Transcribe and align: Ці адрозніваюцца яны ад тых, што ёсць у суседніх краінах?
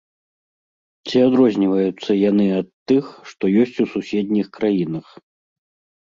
Ці 1.09 1.17
адрозніваюцца 1.25 2.11
яны 2.29 2.47
ад 2.59 2.67
тых, 2.91 3.05
што 3.33 3.43
ёсць 3.65 3.77
у 3.83 3.87
суседніх 3.93 4.47
краінах? 4.59 5.07